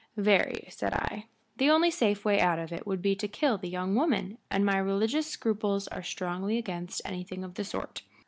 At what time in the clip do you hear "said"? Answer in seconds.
0.71-0.93